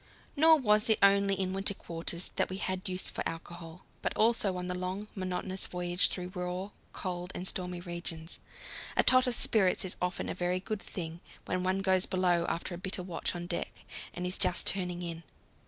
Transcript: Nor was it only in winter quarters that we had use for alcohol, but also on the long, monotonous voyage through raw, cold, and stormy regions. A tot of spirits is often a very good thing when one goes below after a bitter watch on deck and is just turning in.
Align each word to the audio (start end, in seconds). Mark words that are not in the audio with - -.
Nor 0.35 0.57
was 0.57 0.89
it 0.89 0.97
only 1.03 1.35
in 1.39 1.53
winter 1.53 1.75
quarters 1.75 2.29
that 2.35 2.49
we 2.49 2.57
had 2.57 2.89
use 2.89 3.11
for 3.11 3.21
alcohol, 3.29 3.85
but 4.01 4.17
also 4.17 4.57
on 4.57 4.67
the 4.67 4.73
long, 4.73 5.07
monotonous 5.13 5.67
voyage 5.67 6.09
through 6.09 6.31
raw, 6.33 6.71
cold, 6.91 7.31
and 7.35 7.47
stormy 7.47 7.81
regions. 7.81 8.39
A 8.97 9.03
tot 9.03 9.27
of 9.27 9.35
spirits 9.35 9.85
is 9.85 9.97
often 10.01 10.27
a 10.27 10.33
very 10.33 10.59
good 10.59 10.81
thing 10.81 11.19
when 11.45 11.61
one 11.61 11.83
goes 11.83 12.07
below 12.07 12.47
after 12.49 12.73
a 12.73 12.79
bitter 12.79 13.03
watch 13.03 13.35
on 13.35 13.45
deck 13.45 13.71
and 14.11 14.25
is 14.25 14.39
just 14.39 14.65
turning 14.65 15.03
in. 15.03 15.21